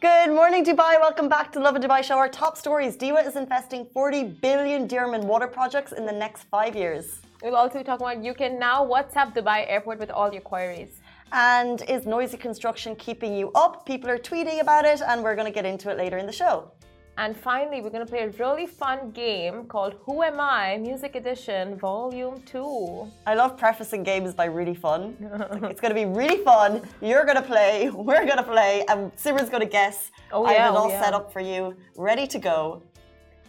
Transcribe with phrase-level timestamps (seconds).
[0.00, 1.00] Good morning, Dubai.
[1.00, 2.18] Welcome back to Lovin Dubai Show.
[2.18, 6.44] Our top stories DEWA is investing 40 billion dirham in water projects in the next
[6.44, 7.18] five years.
[7.42, 11.00] We'll also be talking about you can now WhatsApp Dubai Airport with all your queries.
[11.32, 13.86] And is noisy construction keeping you up?
[13.86, 16.38] People are tweeting about it, and we're going to get into it later in the
[16.44, 16.70] show.
[17.18, 20.76] And finally, we're going to play a really fun game called Who Am I?
[20.76, 23.10] Music Edition Volume 2.
[23.26, 25.16] I love prefacing games by really fun.
[25.64, 26.80] it's going to be really fun.
[27.00, 30.12] You're going to play, we're going to play, and Simran's going to guess.
[30.30, 31.02] Oh, yeah, I yeah, have it all yeah.
[31.02, 32.84] set up for you, ready to go.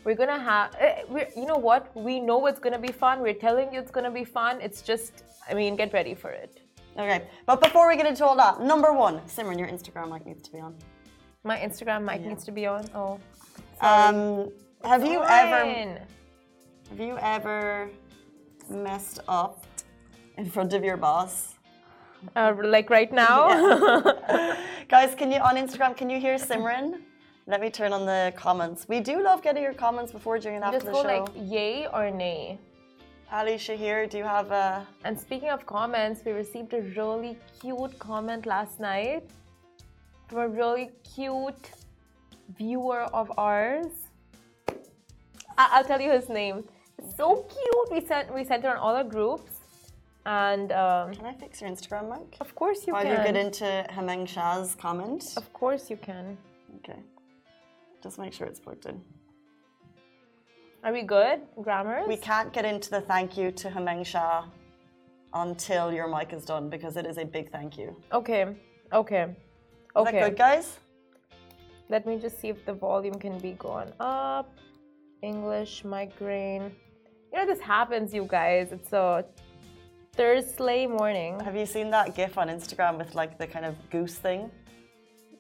[0.04, 1.04] We're going to have, eh,
[1.36, 1.96] you know what?
[1.96, 3.22] We know it's going to be fun.
[3.22, 4.62] We're telling you it's going to be fun.
[4.62, 6.60] It's just, I mean, get ready for it.
[6.98, 10.42] Okay, but before we get into all that, number one, Simran, your Instagram mic needs
[10.42, 10.74] to be on.
[11.44, 12.90] My Instagram mic needs to be on.
[12.96, 13.20] Oh.
[13.82, 14.52] Um,
[14.84, 16.00] have you ever
[16.90, 17.90] have you ever
[18.70, 19.66] messed up
[20.38, 21.56] in front of your boss?
[22.36, 23.48] Uh, like right now?
[24.90, 25.96] Guys, can you on Instagram?
[25.96, 27.00] Can you hear Simran?
[27.48, 28.86] Let me turn on the comments.
[28.90, 31.24] We do love getting your comments before, during, and after Just the go show.
[31.24, 32.60] like yay or nay.
[33.32, 34.86] Ali Shahir, do you have a?
[35.06, 39.24] And speaking of comments, we received a really cute comment last night
[40.28, 41.72] from a really cute
[42.58, 43.88] viewer of ours.
[45.58, 46.64] I- I'll tell you his name.
[46.98, 47.92] It's so cute.
[47.92, 49.52] We sent we sent it on all our groups,
[50.26, 52.38] and um, Can I fix your Instagram mic?
[52.42, 53.12] of course you While can.
[53.18, 55.34] you get into Hemeng Shah's comment.
[55.38, 56.38] of course you can.
[56.78, 57.00] Okay.
[58.04, 59.02] Just make sure it's plugged in.
[60.84, 61.42] Are we good?
[61.62, 62.08] Grammars?
[62.08, 64.46] We can't get into the thank you to Hemeng Shah
[65.34, 67.96] until your mic is done because it is a big thank you.
[68.14, 68.56] Okay.
[68.94, 69.24] Okay.
[69.24, 69.36] Is
[69.96, 70.20] Okay.
[70.20, 70.78] that good, guys?
[71.90, 74.56] Let me just see if the volume can be going up.
[75.24, 76.72] English, migraine.
[77.34, 78.72] You know, this happens, you guys.
[78.72, 79.26] It's a
[80.14, 81.40] Thursday morning.
[81.40, 84.52] Have you seen that GIF on Instagram with like the kind of goose thing?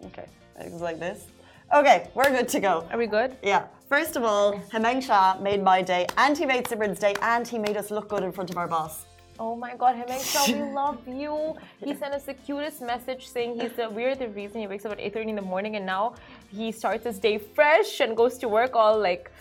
[0.05, 0.25] Okay,
[0.59, 1.27] it was like this.
[1.71, 2.87] Okay, we're good to go.
[2.91, 3.37] Are we good?
[3.43, 3.67] Yeah.
[3.87, 7.59] First of all, Hemeng Shah made my day, and he made Simran's day, and he
[7.59, 9.05] made us look good in front of our boss.
[9.41, 11.55] Oh my god, Hemeng Shah, we love you.
[11.83, 14.91] He sent us the cutest message saying he's the we're the reason he wakes up
[14.91, 16.15] at 8:30 in the morning and now
[16.51, 19.31] he starts his day fresh and goes to work all like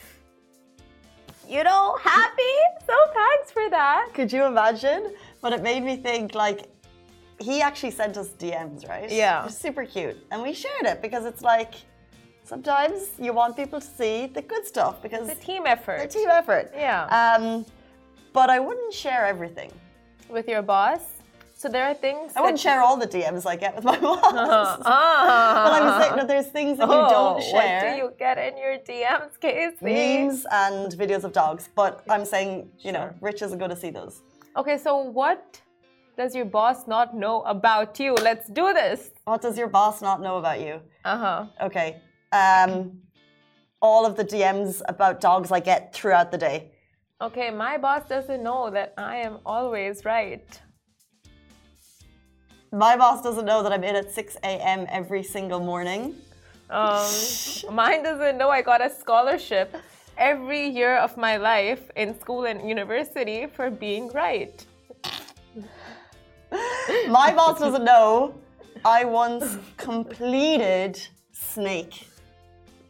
[1.49, 2.57] you know, happy.
[2.87, 4.11] So thanks for that.
[4.13, 5.15] Could you imagine?
[5.41, 6.67] But it made me think like
[7.41, 9.11] he actually sent us DMs, right?
[9.11, 9.45] Yeah.
[9.45, 10.19] Was super cute.
[10.31, 11.75] And we shared it because it's like
[12.45, 16.01] sometimes you want people to see the good stuff because It's a team effort.
[16.03, 16.71] the team effort.
[16.75, 17.07] Yeah.
[17.21, 17.65] Um,
[18.35, 19.73] but I wouldn't share everything.
[20.29, 21.01] With your boss.
[21.55, 24.21] So there are things I wouldn't share all the DMs I get with my boss.
[24.85, 25.65] Ah.
[25.65, 27.85] But I was saying no, there's things that you don't Oh, share.
[27.85, 29.77] What do you get in your DMs, Casey?
[29.85, 31.69] Memes and videos of dogs.
[31.75, 34.23] But I'm saying, you know, Rich isn't going to see those.
[34.57, 35.61] Okay, so what
[36.17, 38.15] does your boss not know about you?
[38.15, 39.11] Let's do this.
[39.25, 40.81] What does your boss not know about you?
[41.05, 41.47] Uh huh.
[41.63, 42.01] Okay.
[42.33, 43.01] Um,
[43.81, 46.73] all of the DMs about dogs I get throughout the day.
[47.21, 50.47] Okay, my boss doesn't know that I am always right.
[52.71, 54.87] My boss doesn't know that I'm in at 6 a.m.
[54.89, 56.15] every single morning.
[56.71, 57.11] Um,
[57.73, 59.75] mine doesn't know I got a scholarship
[60.17, 64.65] every year of my life in school and university for being right.
[67.09, 68.35] My boss doesn't know
[68.85, 71.01] I once completed
[71.33, 72.07] Snake.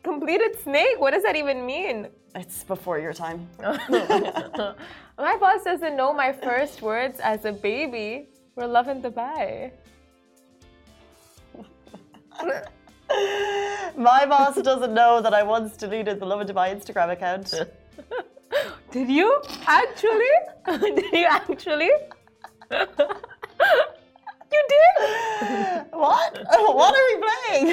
[0.03, 1.01] Completed snake?
[1.01, 2.09] What does that even mean?
[2.39, 3.49] It's before your time.
[5.19, 9.73] My boss doesn't know my first words as a baby were love and Dubai.
[13.97, 17.53] My boss doesn't know that I once deleted the Lovin Dubai Instagram account.
[18.93, 20.37] Did you actually?
[20.67, 21.91] did you actually?
[24.53, 24.95] you did?
[25.91, 26.33] what?
[26.81, 27.69] What are we playing?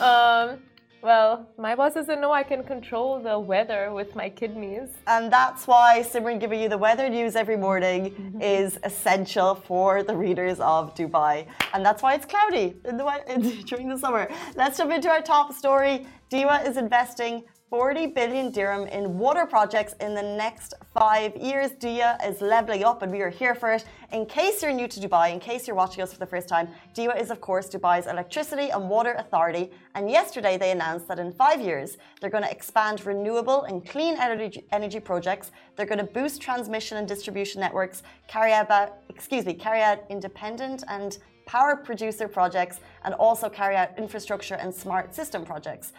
[0.00, 0.58] Um,
[1.06, 4.88] well, my boss doesn't know I can control the weather with my kidneys.
[5.06, 8.42] And that's why Simran giving you the weather news every morning mm-hmm.
[8.42, 11.46] is essential for the readers of Dubai.
[11.72, 14.28] And that's why it's cloudy in the, we- during the summer.
[14.56, 16.08] Let's jump into our top story.
[16.28, 21.72] DEWA is investing 40 billion dirham in water projects in the next five years.
[21.72, 23.84] DEWA is leveling up, and we are here for it.
[24.12, 26.68] In case you're new to Dubai, in case you're watching us for the first time,
[26.94, 29.72] DEWA is, of course, Dubai's electricity and water authority.
[29.96, 34.14] And yesterday they announced that in five years, they're going to expand renewable and clean
[34.16, 35.50] energy, energy projects.
[35.74, 40.04] They're going to boost transmission and distribution networks, carry out, uh, excuse me, carry out
[40.08, 45.92] independent and power producer projects, and also carry out infrastructure and smart system projects.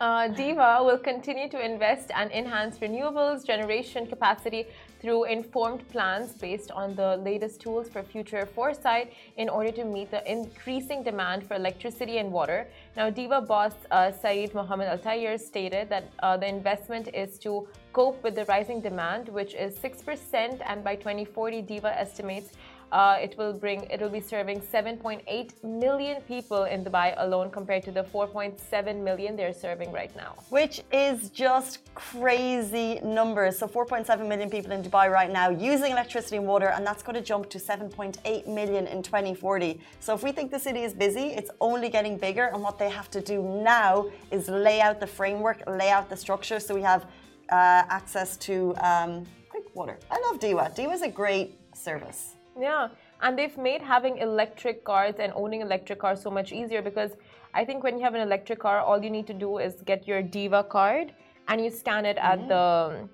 [0.00, 4.64] Uh, DEWA will continue to invest and enhance renewables generation capacity
[4.98, 10.10] through informed plans based on the latest tools for future foresight in order to meet
[10.10, 12.66] the increasing demand for electricity and water.
[12.96, 17.68] Now, DEWA boss uh, Saeed Mohammed Al Tayer stated that uh, the investment is to
[17.92, 22.52] cope with the rising demand, which is 6%, and by 2040, DEWA estimates
[22.92, 27.82] uh, it will bring it will be serving 7.8 million people in Dubai alone compared
[27.84, 30.34] to the 4.7 million they're serving right now.
[30.48, 33.58] Which is just crazy numbers.
[33.58, 37.14] So 4.7 million people in Dubai right now using electricity and water, and that's going
[37.14, 39.80] to jump to 7.8 million in 2040.
[40.00, 42.90] So if we think the city is busy, it's only getting bigger, and what they
[42.90, 46.82] have to do now is lay out the framework, lay out the structure, so we
[46.82, 47.04] have
[47.50, 49.98] uh, access to um, quick water.
[50.10, 50.74] I love DEWA.
[50.74, 52.36] DEWA is a great service.
[52.60, 52.88] Yeah,
[53.22, 57.12] and they've made having electric cars and owning electric cars so much easier because
[57.54, 60.06] I think when you have an electric car, all you need to do is get
[60.06, 61.14] your DEWA card
[61.48, 63.08] and you scan it at the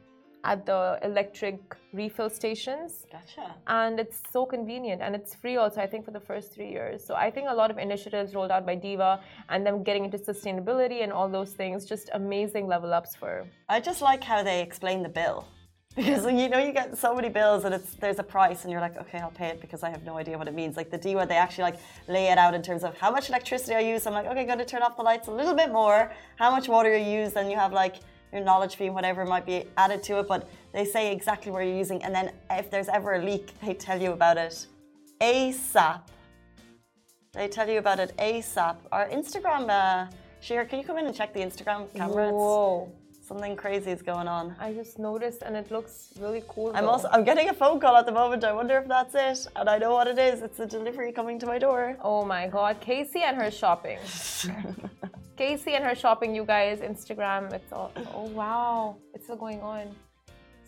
[0.44, 3.04] at the electric refill stations.
[3.10, 3.54] Gotcha.
[3.66, 7.04] And it's so convenient and it's free also, I think, for the first three years.
[7.04, 10.18] So I think a lot of initiatives rolled out by DEWA and them getting into
[10.18, 13.44] sustainability and all those things, just amazing level ups for.
[13.68, 15.48] I just like how they explain the bill
[15.96, 18.80] because you know you get so many bills and it's there's a price and you're
[18.80, 20.76] like okay I'll pay it because I have no idea what it means.
[20.76, 23.74] Like the DEWA they actually like lay it out in terms of how much electricity
[23.74, 24.06] I use.
[24.06, 26.12] I'm like okay I'm going to turn off the lights a little bit more.
[26.36, 27.96] How much water you use then you have like
[28.32, 31.76] your knowledge fee whatever might be added to it but they say exactly where you're
[31.76, 34.66] using and then if there's ever a leak they tell you about it
[35.20, 36.02] ASAP
[37.32, 40.10] they tell you about it ASAP our Instagram uh,
[40.40, 42.92] Shira can you come in and check the Instagram camera Whoa.
[43.26, 44.54] Something crazy is going on.
[44.60, 46.70] I just noticed, and it looks really cool.
[46.76, 48.44] I'm also I'm getting a phone call at the moment.
[48.44, 50.42] I wonder if that's it, and I know what it is.
[50.42, 51.96] It's a delivery coming to my door.
[52.02, 53.98] Oh my god, Casey and her shopping.
[55.36, 56.78] Casey and her shopping, you guys.
[56.78, 57.90] Instagram, it's all.
[58.14, 59.92] Oh wow, it's still going on.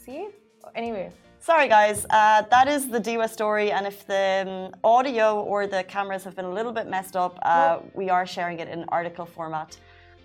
[0.04, 0.26] See?
[0.75, 1.12] Anyway.
[1.38, 2.06] Sorry, guys.
[2.11, 6.34] Uh, that is the DEWA story, and if the um, audio or the cameras have
[6.34, 9.78] been a little bit messed up, uh, we are sharing it in article format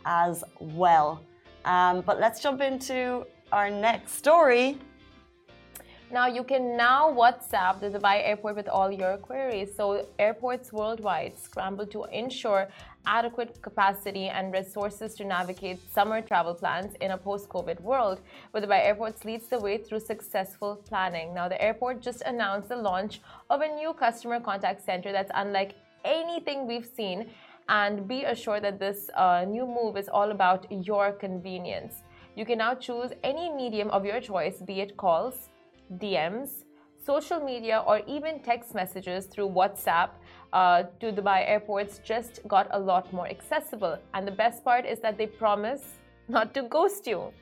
[0.03, 1.21] as well.
[1.65, 4.77] Um, but let's jump into our next story.
[6.11, 9.75] Now you can now WhatsApp the Dubai airport with all your queries.
[9.75, 12.67] So airports worldwide scramble to ensure
[13.07, 18.21] adequate capacity and resources to navigate summer travel plans in a post-COVID world,
[18.51, 21.33] where Dubai Airports leads the way through successful planning.
[21.33, 23.19] Now the airport just announced the launch
[23.49, 25.73] of a new customer contact center that's unlike
[26.05, 27.29] anything we've seen
[27.69, 32.03] and be assured that this uh, new move is all about your convenience.
[32.35, 35.49] You can now choose any medium of your choice, be it calls,
[35.97, 36.63] DMs,
[37.05, 40.09] social media, or even text messages through WhatsApp
[40.53, 43.97] uh, to Dubai airports just got a lot more accessible.
[44.13, 45.83] And the best part is that they promise
[46.27, 47.33] not to ghost you.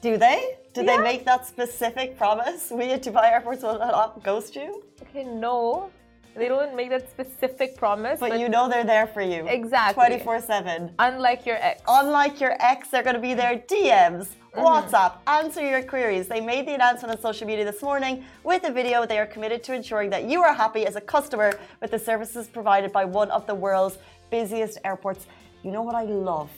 [0.00, 0.58] Do they?
[0.74, 0.96] Do yeah.
[0.96, 2.70] they make that specific promise?
[2.78, 4.82] We at Dubai airports will not ghost you?
[5.02, 5.90] Okay, no.
[6.38, 8.20] They don't make that specific promise.
[8.20, 9.46] But, but you know they're there for you.
[9.48, 10.06] Exactly.
[10.06, 10.94] 24 7.
[10.98, 11.82] Unlike your ex.
[11.88, 14.60] Unlike your ex, they're going to be there DMs, mm-hmm.
[14.60, 16.28] WhatsApp, answer your queries.
[16.28, 19.04] They made the announcement on social media this morning with a video.
[19.04, 22.46] They are committed to ensuring that you are happy as a customer with the services
[22.46, 23.98] provided by one of the world's
[24.30, 25.26] busiest airports.
[25.64, 26.50] You know what I love?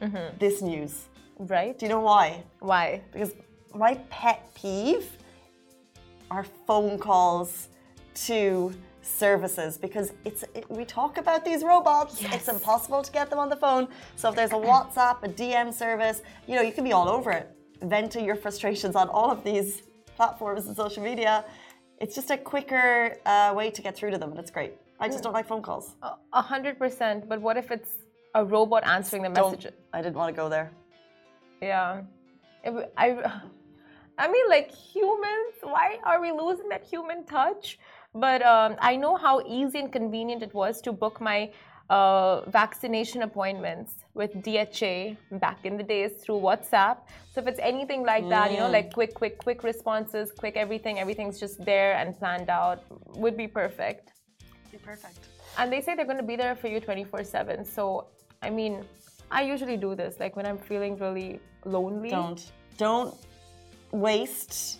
[0.00, 0.38] Mm-hmm.
[0.38, 1.04] This news.
[1.38, 1.78] Right.
[1.78, 2.44] Do you know why?
[2.60, 3.02] Why?
[3.12, 3.34] Because
[3.74, 5.10] my pet peeve
[6.30, 7.68] are phone calls
[8.14, 12.22] to services because it's it, we talk about these robots.
[12.22, 12.34] Yes.
[12.34, 13.88] it's impossible to get them on the phone.
[14.16, 17.30] So if there's a whatsapp a dm service you know you can be all over
[17.30, 17.50] it
[17.82, 19.82] venting your frustrations on all of these
[20.16, 21.44] platforms and social media.
[22.00, 24.74] It's just a quicker uh, way to get through to them and it's great.
[25.00, 25.96] I just don't like phone calls.
[26.32, 27.92] A hundred percent but what if it's
[28.34, 29.66] a robot answering the message?
[29.92, 30.70] I didn't want to go there.
[31.60, 32.02] Yeah.
[32.96, 33.32] I
[34.18, 37.78] i mean like humans why are we losing that human touch
[38.14, 41.50] but um, I know how easy and convenient it was to book my
[41.88, 46.98] uh, vaccination appointments with DHA back in the days through WhatsApp.
[47.32, 48.54] So if it's anything like that, mm.
[48.54, 48.94] you know, like mm.
[48.94, 52.84] quick, quick, quick responses, quick everything, everything's just there and planned out,
[53.16, 54.12] would be perfect.
[54.70, 55.18] Be perfect.
[55.58, 57.64] And they say they're going to be there for you 24 7.
[57.64, 58.06] So,
[58.42, 58.84] I mean,
[59.30, 62.10] I usually do this, like when I'm feeling really lonely.
[62.10, 62.52] Don't.
[62.78, 63.14] Don't
[63.90, 64.78] waste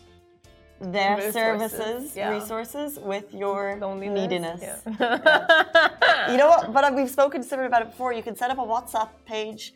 [0.83, 2.31] their resources, services, yeah.
[2.31, 4.21] resources with your Loneliness.
[4.21, 4.61] neediness.
[4.62, 5.19] Yeah.
[5.21, 6.31] yeah.
[6.31, 6.73] You know what?
[6.73, 8.12] But uh, we've spoken to someone about it before.
[8.12, 9.75] You can set up a WhatsApp page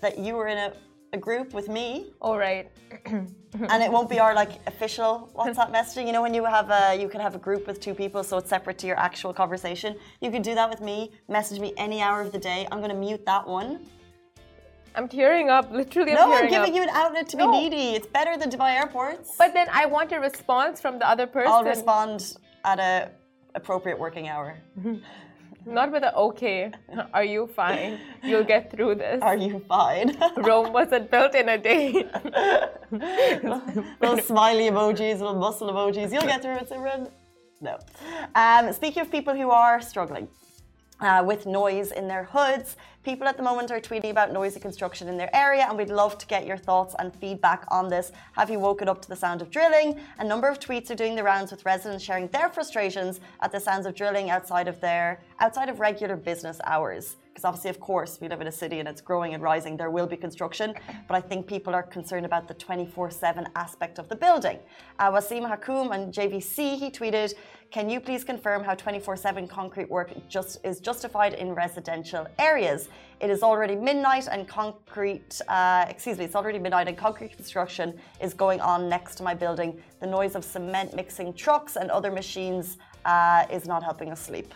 [0.00, 0.72] that you were in a,
[1.12, 2.12] a group with me.
[2.20, 2.70] All right.
[3.06, 6.06] and it won't be our like official WhatsApp messaging.
[6.06, 8.38] You know when you have a you can have a group with two people, so
[8.38, 9.96] it's separate to your actual conversation.
[10.20, 11.12] You can do that with me.
[11.28, 12.68] Message me any hour of the day.
[12.70, 13.86] I'm going to mute that one
[14.96, 15.70] I'm tearing up.
[15.70, 16.76] Literally, I'm no, I'm giving up.
[16.76, 17.50] you an outlet to be No.
[17.50, 17.86] needy.
[17.96, 19.34] It's better than Dubai airports.
[19.36, 21.52] But then I want a response from the other person.
[21.52, 23.10] I'll respond at a
[23.54, 24.56] appropriate working hour.
[25.66, 26.70] Not with a okay.
[27.14, 27.98] Are you fine?
[28.22, 29.22] You'll get through this.
[29.22, 30.14] Are you fine?
[30.36, 31.86] Rome wasn't built in a day.
[32.90, 36.12] little smiley emojis, little muscle emojis.
[36.12, 37.10] You'll get through it, Simran.
[37.62, 37.78] No.
[38.34, 40.28] Um, speaking of people who are struggling
[41.04, 45.06] uh, with noise in their hoods, people at the moment are tweeting about noisy construction
[45.06, 48.10] in their area, and we'd love to get your thoughts and feedback on this.
[48.32, 50.00] Have you woken up to the sound of drilling?
[50.18, 53.60] A number of tweets are doing the rounds with residents sharing their frustrations at the
[53.60, 58.20] sounds of drilling outside of their outside of regular business hours because obviously, of course,
[58.20, 59.76] we live in a city and it's growing and rising.
[59.76, 60.72] There will be construction,
[61.08, 64.60] but I think people are concerned about the 24 7 aspect of the building.
[65.00, 67.34] Uh, Wasim Hakoum and JVC, he tweeted,
[67.72, 72.88] Can you please confirm how 24 7 concrete work just is justified in residential areas?
[73.18, 77.98] It is already midnight and concrete, uh, excuse me, it's already midnight and concrete construction
[78.20, 79.82] is going on next to my building.
[79.98, 84.54] The noise of cement mixing trucks and other machines uh, is not helping us sleep.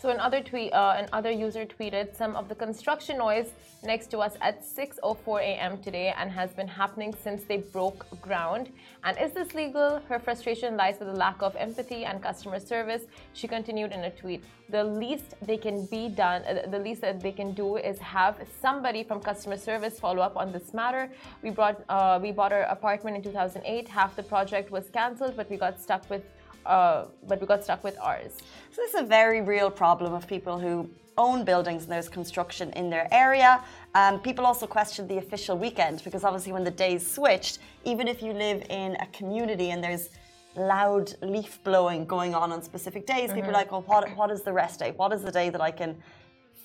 [0.00, 3.50] So another tweet, uh, another user tweeted some of the construction noise
[3.82, 5.76] next to us at 6:04 a.m.
[5.82, 8.70] today and has been happening since they broke ground.
[9.04, 10.00] And is this legal?
[10.08, 13.02] Her frustration lies with the lack of empathy and customer service.
[13.34, 17.20] She continued in a tweet: "The least they can be done, uh, the least that
[17.20, 21.04] they can do is have somebody from customer service follow up on this matter.
[21.42, 23.86] We brought, uh, we bought our apartment in 2008.
[24.00, 26.24] Half the project was cancelled, but we got stuck with."
[26.66, 28.32] Uh, but we got stuck with ours.
[28.72, 30.88] So this is a very real problem of people who
[31.18, 33.62] own buildings and there's construction in their area.
[33.94, 38.22] Um, people also question the official weekend because obviously when the days switched, even if
[38.22, 40.10] you live in a community and there's
[40.56, 44.42] loud leaf blowing going on on specific days, people are like, well, what, what is
[44.42, 44.92] the rest day?
[44.96, 45.96] What is the day that I can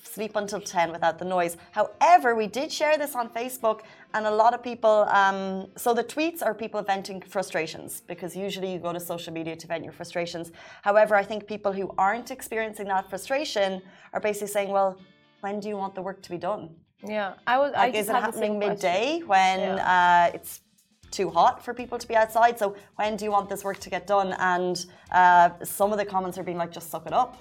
[0.06, 1.56] sleep until 10 without the noise.
[1.72, 3.80] However, we did share this on Facebook,
[4.14, 5.06] and a lot of people.
[5.10, 9.56] Um, so the tweets are people venting frustrations because usually you go to social media
[9.56, 10.52] to vent your frustrations.
[10.82, 13.82] However, I think people who aren't experiencing that frustration
[14.12, 14.98] are basically saying, well,
[15.40, 16.70] when do you want the work to be done?
[17.04, 17.72] Yeah, I was.
[17.74, 18.68] I Like, just is it happening same question.
[18.70, 20.60] midday when uh, it's
[21.10, 22.58] too hot for people to be outside?
[22.58, 24.34] So when do you want this work to get done?
[24.38, 27.36] And uh, some of the comments are being like, just suck it up.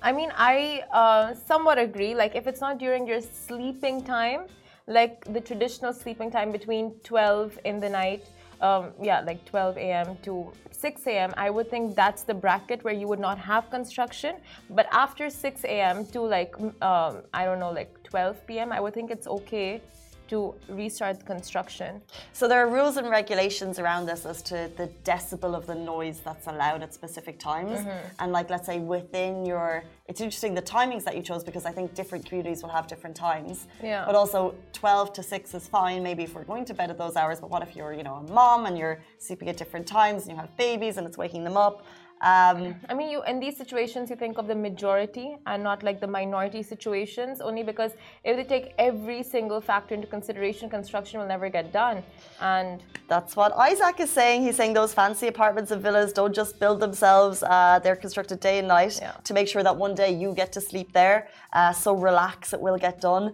[0.00, 2.14] I mean, I uh, somewhat agree.
[2.14, 4.42] Like, if it's not during your sleeping time,
[4.86, 8.24] like the traditional sleeping time between 12 in the night,
[8.60, 10.16] um, yeah, like 12 a.m.
[10.22, 14.36] to 6 a.m., I would think that's the bracket where you would not have construction.
[14.70, 16.06] But after 6 a.m.
[16.06, 19.80] to like, um, I don't know, like 12 p.m., I would think it's okay
[20.28, 22.00] to restart construction.
[22.32, 26.20] So there are rules and regulations around this as to the decibel of the noise
[26.24, 27.80] that's allowed at specific times.
[27.80, 28.20] Mm-hmm.
[28.20, 31.72] And like let's say within your it's interesting the timings that you chose because I
[31.72, 33.66] think different communities will have different times.
[33.82, 34.04] Yeah.
[34.06, 37.16] But also 12 to 6 is fine maybe if we're going to bed at those
[37.16, 40.22] hours, but what if you're, you know, a mom and you're sleeping at different times
[40.22, 41.84] and you have babies and it's waking them up?
[42.20, 46.00] Um, I mean, you in these situations, you think of the majority and not like
[46.00, 47.92] the minority situations, only because
[48.24, 52.02] if they take every single factor into consideration, construction will never get done.
[52.40, 54.42] And That's what Isaac is saying.
[54.42, 58.58] He's saying those fancy apartments and villas don't just build themselves, uh, they're constructed day
[58.58, 59.12] and night Yeah.
[59.24, 61.28] to make sure that one day you get to sleep there.
[61.52, 63.32] Uh, so relax, it will get done.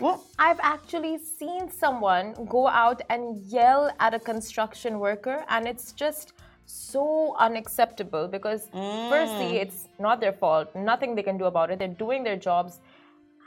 [0.00, 5.92] Well, I've actually seen someone go out and yell at a construction worker, and it's
[5.92, 6.32] just
[6.72, 11.78] so unacceptable because, firstly, it's not their fault, nothing they can do about it.
[11.78, 12.80] They're doing their jobs.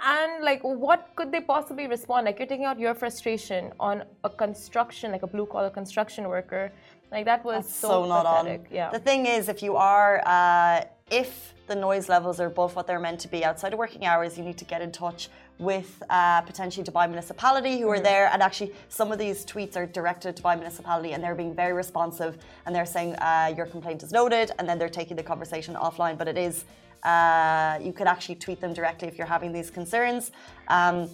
[0.03, 2.25] And like, what could they possibly respond?
[2.25, 6.71] Like, you're taking out your frustration on a construction, like a blue collar construction worker.
[7.11, 8.67] Like that was so, so, not pathetic.
[8.69, 8.75] on.
[8.75, 8.89] Yeah.
[8.91, 12.99] The thing is, if you are, uh, if the noise levels are above what they're
[12.99, 16.41] meant to be outside of working hours, you need to get in touch with uh,
[16.41, 18.29] potentially Dubai municipality who are there.
[18.31, 21.73] And actually, some of these tweets are directed to Dubai municipality, and they're being very
[21.73, 22.37] responsive.
[22.65, 26.17] And they're saying uh, your complaint is noted, and then they're taking the conversation offline.
[26.17, 26.65] But it is,
[27.03, 30.31] uh, you could actually tweet them directly if you're having these concerns.
[30.67, 31.09] Um,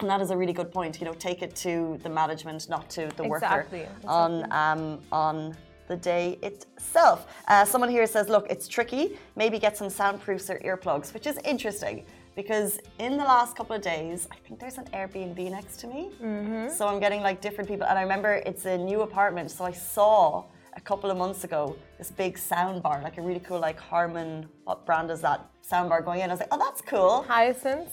[0.00, 0.98] and that is a really good point.
[1.00, 5.56] You know, take it to the management, not to the worker Exactly, on um, on
[5.88, 7.26] the day itself.
[7.48, 9.18] Uh, someone here says, "Look, it's tricky.
[9.36, 12.06] Maybe get some soundproofs or earplugs," which is interesting
[12.36, 16.10] because in the last couple of days, I think there's an Airbnb next to me.
[16.22, 16.70] Mm-hmm.
[16.74, 19.72] So I'm getting like different people, and I remember it's a new apartment, so I
[19.72, 20.44] saw.
[20.74, 24.48] A couple of months ago, this big sound bar, like a really cool, like Harman,
[24.62, 26.30] what brand is that sound bar going in?
[26.30, 27.24] I was like, oh, that's cool.
[27.24, 27.90] Hyacinth.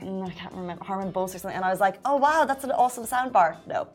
[0.00, 2.64] Mm, I can't remember Harman Bose or something, and I was like, oh wow, that's
[2.64, 3.58] an awesome sound bar.
[3.66, 3.88] No,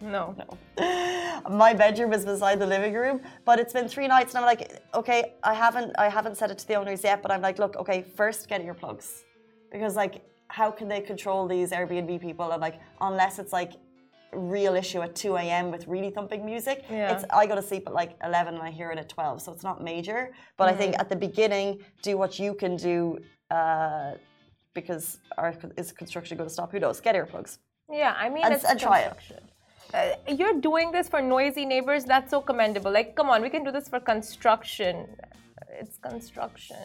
[0.00, 0.34] No.
[0.78, 1.40] no.
[1.50, 4.82] My bedroom is beside the living room, but it's been three nights, and I'm like,
[4.94, 7.76] okay, I haven't, I haven't said it to the owners yet, but I'm like, look,
[7.76, 9.24] okay, first get your plugs,
[9.70, 12.52] because like how can they control these Airbnb people?
[12.52, 13.72] And like, unless it's like
[14.32, 15.70] real issue at 2 a.m.
[15.70, 16.84] with really thumping music.
[16.90, 17.12] Yeah.
[17.12, 19.52] It's I go to sleep at like 11 and I hear it at 12, so
[19.52, 20.32] it's not major.
[20.56, 23.18] But I think at the beginning, do what you can do
[23.50, 24.12] uh,
[24.74, 26.70] because our, is construction going to stop?
[26.72, 27.00] Who knows?
[27.00, 27.58] Get earplugs.
[27.90, 29.10] Yeah, I mean, And- it's and try it.
[29.12, 29.40] construction.
[29.92, 32.04] Uh, you're doing this for noisy neighbors.
[32.04, 32.90] That's so commendable.
[32.90, 35.06] Like, come on, we can do this for construction.
[35.80, 36.76] It's construction.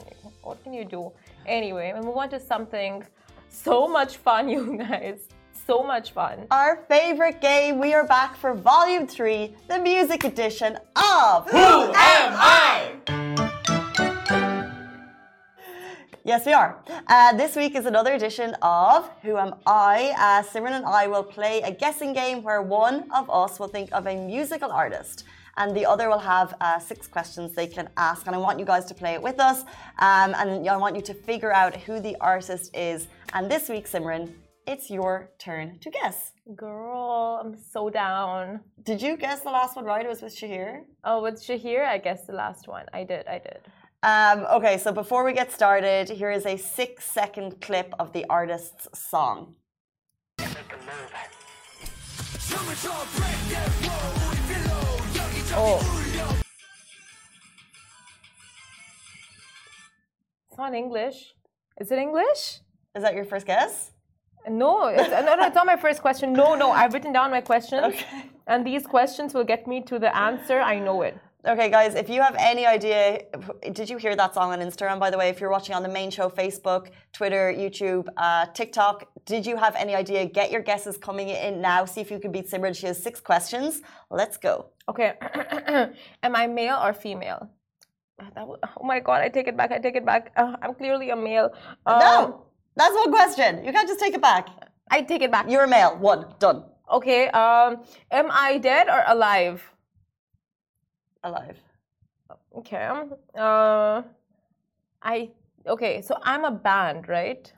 [0.44, 1.12] What can you do?
[1.48, 3.04] Anyway, we move on to something
[3.50, 5.28] so much fun, you guys.
[5.66, 6.46] So much fun.
[6.52, 7.80] Our favorite game.
[7.80, 13.29] We are back for Volume Three, the music edition of Who Am I?
[16.30, 16.78] Yes, we are.
[17.08, 20.14] Uh, this week is another edition of Who Am I?
[20.16, 23.90] Uh, Simran and I will play a guessing game where one of us will think
[23.94, 25.24] of a musical artist
[25.58, 28.28] and the other will have uh, six questions they can ask.
[28.28, 29.62] And I want you guys to play it with us.
[29.98, 33.08] Um, and I want you to figure out who the artist is.
[33.34, 34.32] And this week, Simran,
[34.68, 36.34] it's your turn to guess.
[36.56, 38.60] Girl, I'm so down.
[38.84, 40.06] Did you guess the last one right?
[40.06, 40.84] It was with Shahir.
[41.04, 42.86] Oh, with Shahir, I guess the last one.
[42.94, 43.62] I did, I did.
[44.02, 48.26] Um, okay, so before we get started, here is a six second clip of the
[48.30, 49.56] artist's song.
[55.52, 56.40] Oh.
[60.50, 61.34] It's not English.
[61.82, 62.62] Is it English?
[62.96, 63.92] Is that your first guess?
[64.48, 66.32] No, it's, no, no, it's not my first question.
[66.32, 67.84] No, no, I've written down my questions.
[67.86, 68.30] Okay.
[68.48, 70.62] And these questions will get me to the answer.
[70.62, 71.18] I know it.
[71.48, 73.22] Okay, guys, if you have any idea,
[73.72, 75.30] did you hear that song on Instagram, by the way?
[75.30, 79.74] If you're watching on the main show, Facebook, Twitter, YouTube, uh, TikTok, did you have
[79.78, 80.26] any idea?
[80.26, 81.86] Get your guesses coming in now.
[81.86, 82.76] See if you can beat Simran.
[82.76, 83.82] She has six questions.
[84.12, 84.66] Let's go.
[84.90, 85.14] Okay.
[86.24, 87.50] Am I male or female?
[88.36, 89.72] That was, oh my god, I take it back.
[89.72, 90.34] I take it back.
[90.36, 91.52] Uh, I'm clearly a male.
[91.86, 93.64] Um, no, that's one question.
[93.64, 94.50] You can't just take it back.
[94.92, 95.50] I take it back.
[95.50, 95.96] You're a male.
[95.98, 96.26] One.
[96.40, 96.66] Done.
[96.92, 97.30] Okay.
[97.30, 97.78] Um,
[98.12, 99.64] am I dead or alive?
[101.30, 101.58] Alive.
[102.58, 102.90] Okay.
[103.38, 104.02] Uh,
[105.02, 105.30] I
[105.68, 106.02] okay.
[106.02, 107.52] So I'm a band, right?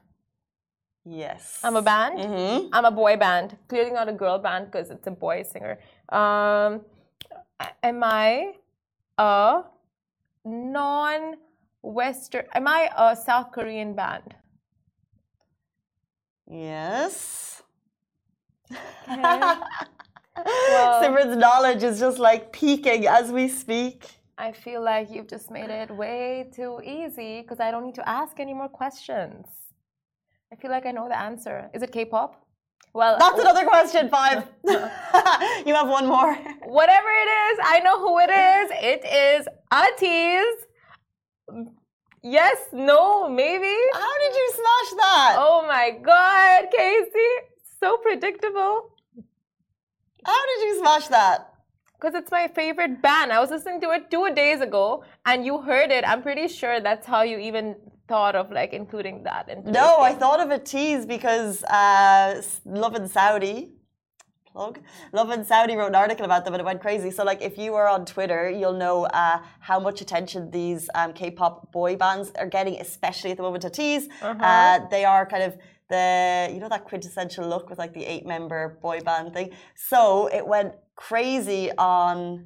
[1.05, 1.59] Yes.
[1.63, 2.19] I'm a band.
[2.19, 2.67] Mm-hmm.
[2.73, 3.57] I'm a boy band.
[3.67, 5.79] Clearly not a girl band because it's a boy singer.
[6.09, 6.81] Um,
[7.81, 8.53] am I
[9.17, 9.63] a
[10.45, 12.45] non-Western?
[12.53, 14.35] Am I a South Korean band?
[16.47, 17.63] Yes.
[19.09, 19.49] Okay.
[20.37, 24.05] Simran's knowledge is just like peaking as we speak.
[24.37, 28.09] I feel like you've just made it way too easy because I don't need to
[28.09, 29.45] ask any more questions.
[30.51, 31.69] I feel like I know the answer.
[31.73, 32.43] Is it K-pop?
[32.93, 34.47] Well, That's another question, five.
[34.65, 36.33] you have one more.
[36.65, 38.71] whatever it is, I know who it is.
[38.73, 41.67] It is ATEEZ.
[42.23, 43.75] Yes, no, maybe.
[43.93, 45.35] How did you smash that?
[45.39, 47.31] Oh my God, Casey,
[47.79, 48.91] so predictable.
[50.25, 51.47] How did you smash that?
[51.99, 53.31] Because it's my favorite band.
[53.31, 56.03] I was listening to it two days ago, and you heard it.
[56.07, 57.75] I'm pretty sure that's how you even
[58.07, 59.49] thought of like including that.
[59.49, 63.73] In today's No, I thought of a tease because uh, Lovin Saudi
[64.51, 64.79] plug
[65.13, 67.09] Lovin Saudi wrote an article about them and it went crazy.
[67.09, 71.13] So like if you are on Twitter, you'll know uh, how much attention these um,
[71.13, 73.63] K-pop boy bands are getting, especially at the moment.
[73.63, 74.43] A tease, Uh-huh.
[74.43, 75.57] uh, they are kind of
[75.95, 76.05] the
[76.53, 79.49] you know that quintessential look with like the eight-member boy band thing.
[79.75, 82.45] So it went crazy on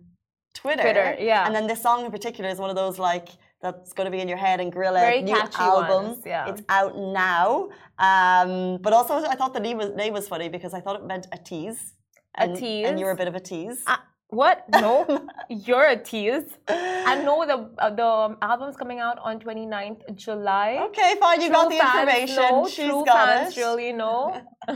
[0.61, 0.85] Twitter.
[0.85, 1.45] Twitter, yeah.
[1.45, 3.29] And then this song in particular is one of those like
[3.61, 6.05] that's going to be in your head and Guerrilla Very new album.
[6.05, 6.49] ones, yeah.
[6.49, 7.69] It's out now.
[8.09, 11.05] Um, but also, I thought the name was, name was funny because I thought it
[11.05, 11.81] meant a tease.
[12.37, 12.85] A And, tease?
[12.87, 13.81] And you're a bit of a tease.
[13.87, 14.03] Ah,
[14.35, 14.65] what?
[14.69, 14.93] No,
[15.49, 16.49] you're a tease.
[16.67, 20.69] I know the uh, the album's coming out on 29th July.
[20.87, 21.41] okay, fine.
[21.41, 22.35] You got the information.
[22.35, 23.61] know, She's true got fans it.
[23.61, 24.41] really know.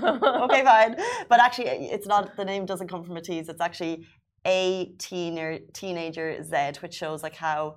[0.46, 0.96] okay, fine.
[1.30, 2.36] But actually, it's not.
[2.38, 3.50] The name doesn't come from a tease.
[3.50, 4.06] It's actually
[4.46, 7.76] a teener, teenager Z, which shows like how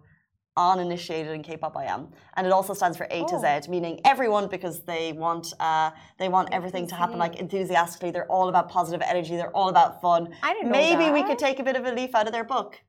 [0.57, 3.41] uninitiated in K-pop I am, and it also stands for A to Oh.
[3.41, 8.11] Z, meaning everyone because they want uh, they want everything to happen like enthusiastically.
[8.11, 9.37] They're all about positive energy.
[9.37, 10.35] They're all about fun.
[10.43, 12.45] I didn't know Maybe we could take a bit of a leaf out of their
[12.45, 12.81] book.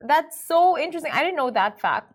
[0.00, 1.12] That's so interesting.
[1.12, 2.12] I didn't know that fact.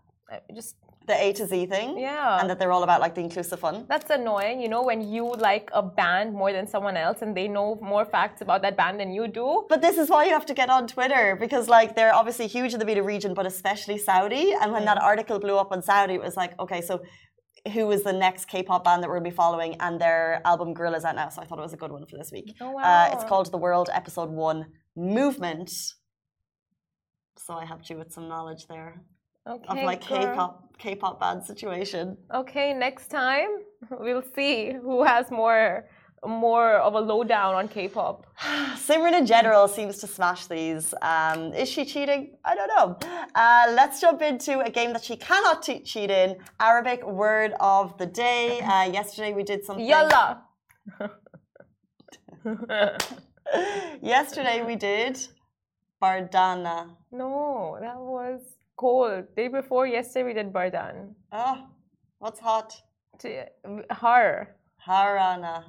[0.56, 1.98] Just The A to Z thing.
[1.98, 2.40] Yeah.
[2.40, 3.86] And that they're all about like the inclusive fun.
[3.90, 7.48] that's annoying, you know, when you like a band more than someone else and they
[7.48, 9.66] know more facts about that band than you do.
[9.68, 12.74] But this is why you have to get on Twitter because like they're obviously huge
[12.74, 14.54] in the MENA region, but especially Saudi.
[14.62, 17.02] And when that article blew up on Saudi, it was like, okay, so
[17.74, 19.76] who is the next K-pop band that we'll be following?
[19.82, 22.18] And their album Guerrilla's out now, so I thought it was a good one for
[22.18, 22.56] this week.
[22.62, 23.10] Oh, Uh, wow.
[23.14, 25.70] it's called The World Episode One Movement.
[27.46, 29.02] So I helped you with some knowledge there.
[29.48, 29.80] Okay.
[29.80, 30.20] of like girl.
[30.20, 32.18] K-pop K-pop band situation.
[32.34, 33.50] Okay, next time
[33.90, 35.86] we'll see who has more
[36.26, 38.26] more of a lowdown on K-pop.
[38.76, 40.94] Simran in general seems to smash these.
[41.02, 42.38] Um, is she cheating?
[42.46, 42.98] I don't know.
[43.36, 46.38] Uh, let's jump into a game that she cannot cheat in.
[46.62, 48.62] Arabic word of the day.
[48.74, 49.86] Uh, yesterday we did something.
[49.86, 50.44] Yalla.
[54.02, 55.20] yesterday we did
[56.02, 56.90] Bardana.
[57.12, 58.42] no, that was
[58.76, 59.26] cold.
[59.36, 61.16] Day before yesterday we did Bardan.
[61.32, 61.68] Oh,
[62.20, 62.76] what's hot?
[63.20, 63.40] T-
[63.92, 64.56] Har.
[64.88, 65.64] Harana.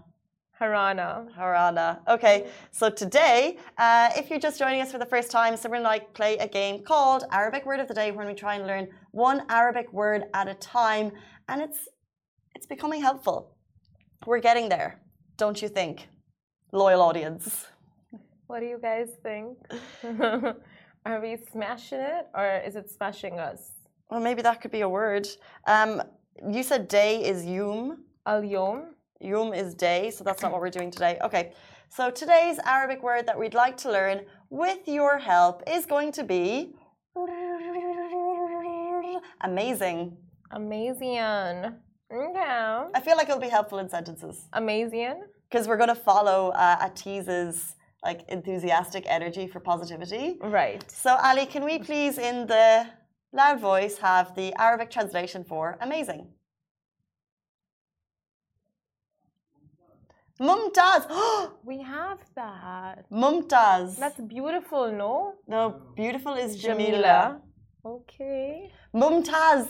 [0.60, 1.26] Harana.
[1.36, 1.98] Harana.
[2.08, 5.86] Okay, so today, uh, if you're just joining us for the first time, Simran and
[5.86, 8.88] I play a game called Arabic Word of the Day, when we try and learn
[9.10, 11.12] one Arabic word at a time,
[11.48, 11.88] and it's
[12.54, 13.56] it's becoming helpful.
[14.26, 15.00] We're getting there,
[15.36, 16.08] don't you think,
[16.72, 17.66] loyal audience?
[18.46, 19.58] What do you guys think?
[21.06, 23.72] Are we smashing it or is it smashing us?
[24.10, 25.28] Well, maybe that could be a word.
[25.66, 26.02] Um,
[26.50, 28.04] you said day is yum.
[28.24, 28.94] Al yom.
[29.20, 31.18] Yum is day, so that's not what we're doing today.
[31.22, 31.52] Okay,
[31.90, 36.24] so today's Arabic word that we'd like to learn with your help is going to
[36.24, 36.74] be
[39.42, 40.16] amazing.
[40.52, 41.74] Amazing.
[42.10, 42.40] Okay.
[42.94, 45.22] I feel like it'll be helpful in sentences Amazing.
[45.50, 50.36] because we're going to follow uh, ATEEZ's like enthusiastic energy for positivity.
[50.40, 50.88] Right.
[50.90, 52.86] So Ali, can we please, in the
[53.32, 56.28] loud voice, have the Arabic translation for amazing?
[60.40, 61.02] Mumtaz.
[61.64, 63.06] We have that.
[63.10, 63.96] Mumtaz.
[63.96, 65.34] That's beautiful, no?
[65.46, 67.40] no, beautiful is Jamila.
[67.86, 68.70] Okay.
[68.94, 69.68] Mumtaz.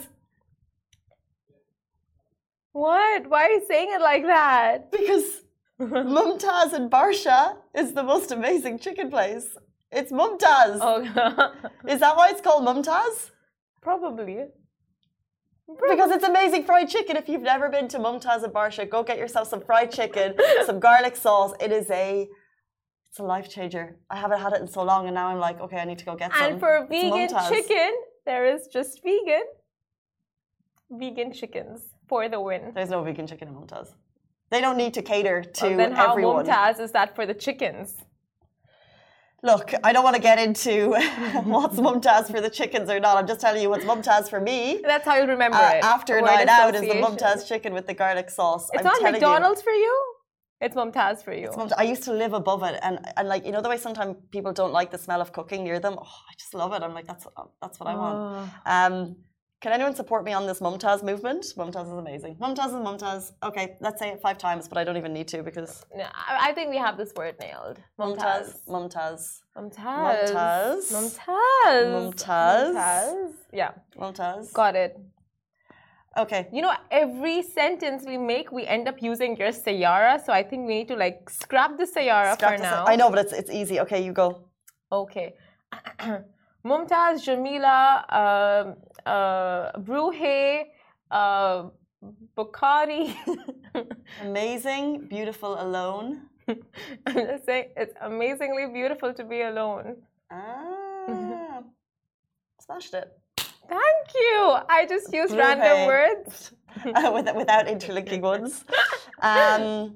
[2.73, 3.29] What?
[3.29, 4.91] Why are you saying it like that?
[4.91, 5.44] Because
[5.81, 9.47] Mumtaz in Barsha is the most amazing chicken place.
[9.91, 10.79] It's Mumtaz.
[10.81, 11.51] oh,
[11.87, 13.31] Is that why it's called Mumtaz?
[13.85, 14.39] probably.
[15.89, 17.15] Because it's amazing fried chicken.
[17.21, 20.35] If you've never been to Mumtaz in Barsha, go get yourself some fried chicken,
[20.65, 21.53] some garlic sauce.
[21.65, 22.27] It is a
[23.09, 23.85] it's a life changer.
[24.09, 26.05] I haven't had it in so long, and now I'm like, okay, I need to
[26.05, 26.45] go get some.
[26.45, 27.91] And for vegan chicken,
[28.25, 29.45] there is just vegan.
[31.01, 32.71] Vegan chickens for the win.
[32.75, 33.87] There's no vegan chicken in Mumtaz.
[34.51, 36.45] They don't need to cater to Well, then how everyone.
[36.45, 37.95] Mumtaz is that for the chickens?
[39.43, 40.89] Look, I don't want to get into
[41.43, 43.17] what's Mumtaz for the chickens or not.
[43.17, 44.81] I'm just telling you what's Mumtaz for me.
[44.83, 45.83] That's how you'll remember Uh, it.
[45.83, 46.87] after Word night out is the.
[47.05, 48.69] Mumtaz chicken with the garlic sauce.
[48.73, 49.19] It's I'm not telling you.
[49.21, 49.93] McDonald's for you.
[50.61, 51.49] It's Mumtaz for you.
[51.49, 51.73] Mumtaz.
[51.77, 54.51] I used to live above it, and and like you know the way sometimes people
[54.53, 55.95] don't like the smell of cooking near them.
[55.99, 56.81] Oh, I just love it.
[56.81, 57.27] I'm like that's
[57.61, 58.17] that's what I want.
[58.65, 58.71] Oh.
[58.75, 59.15] Um,
[59.65, 61.43] can anyone support me on this Mumtaz movement?
[61.57, 62.35] Mumtaz is amazing.
[62.35, 63.31] Mumtaz is Mumtaz.
[63.41, 66.05] Okay, let's say it five times, but I don't even need to because No,
[66.47, 67.79] I think we have this word nailed.
[67.99, 69.21] Mumtaz, Mumtaz.
[69.57, 71.15] Mumtaz, Mumtaz.
[71.95, 72.75] Mumtaz.
[72.75, 73.31] Mumtaz.
[73.51, 74.53] Yeah, Mumtaz.
[74.53, 74.99] got it.
[76.15, 80.23] Okay, You know, every sentence we make, we end up using your sayara.
[80.23, 82.85] So I think we need to like scrap the sayara Scrap for this- now.
[82.93, 83.79] I know, but it's it's easy.
[83.85, 84.27] Okay, you go.
[84.91, 85.27] Okay.
[86.69, 87.79] Mumtaz, Jamila,
[88.21, 90.63] um, uh, Bruhe,
[91.11, 91.63] uh,
[92.37, 93.15] Bukhari.
[94.21, 96.21] Amazing, beautiful, alone.
[96.47, 99.97] I'm just saying, it's amazingly beautiful to be alone.
[100.31, 101.61] Ah,
[102.59, 103.11] smashed it.
[103.67, 104.57] Thank you.
[104.69, 105.39] I just used Bruhe.
[105.39, 106.51] random words.
[106.85, 108.63] uh, with- without interlinking ones.
[109.21, 109.95] Um,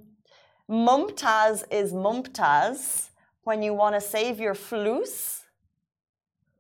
[0.70, 3.10] Mumtaz is Mumtaz
[3.44, 5.42] when you want to save your flus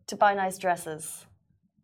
[0.07, 1.25] to buy nice dresses.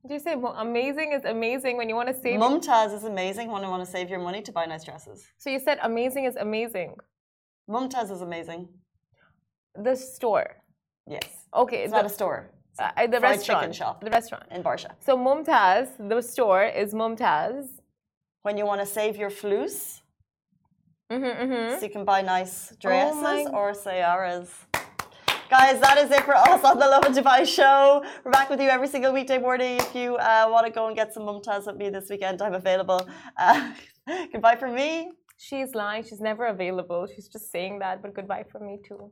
[0.08, 2.40] Did you say mo- amazing is amazing when you want to save?
[2.40, 5.26] Mumtaz is amazing when you want to save your money to buy nice dresses.
[5.38, 6.96] so you said amazing is amazing.
[7.70, 8.62] Mumtaz is amazing.
[9.88, 10.48] The store.
[11.08, 11.28] Yes.
[11.56, 11.80] Okay.
[11.84, 13.62] It's the, not a store uh, the restaurant.
[13.62, 14.04] chicken shop.
[14.04, 14.44] The restaurant.
[14.52, 14.92] in Barsha.
[15.00, 17.66] So Mumtaz, the store is Mumtaz.
[18.44, 20.02] When you want to save your flus
[21.12, 21.78] Mm-hmm, mm-hmm.
[21.80, 24.50] so you can buy nice dresses my- or sayaras.
[25.48, 28.04] Guys, that is it for us on the Lovin Dubai show.
[28.24, 29.78] We're back with you every single weekday morning.
[29.78, 32.56] If you uh, want to go and get some Mumtaz with me this weekend, I'm
[32.56, 33.08] available.
[33.38, 33.74] Uh,
[34.32, 35.12] goodbye from me.
[35.38, 36.04] She's lying.
[36.04, 37.06] She's never available.
[37.06, 39.12] She's just saying that, but goodbye from me too.